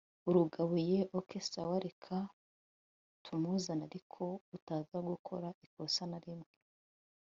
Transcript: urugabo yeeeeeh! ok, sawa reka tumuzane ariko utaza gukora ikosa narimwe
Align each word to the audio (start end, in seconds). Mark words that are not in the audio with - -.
urugabo 0.27 0.71
yeeeeeh! 0.87 1.09
ok, 1.19 1.29
sawa 1.51 1.75
reka 1.85 2.15
tumuzane 3.23 3.83
ariko 3.89 4.23
utaza 4.55 4.97
gukora 5.09 5.47
ikosa 5.65 6.03
narimwe 6.11 6.49